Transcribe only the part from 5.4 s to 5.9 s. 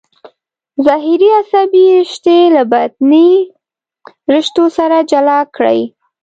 کړئ.